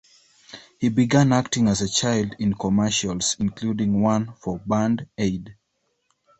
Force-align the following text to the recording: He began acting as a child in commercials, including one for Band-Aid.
He 0.79 0.89
began 0.89 1.31
acting 1.31 1.67
as 1.67 1.79
a 1.81 1.87
child 1.87 2.35
in 2.39 2.55
commercials, 2.55 3.35
including 3.39 4.01
one 4.01 4.33
for 4.39 4.57
Band-Aid. 4.57 5.55